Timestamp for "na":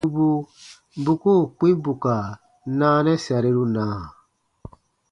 3.75-3.85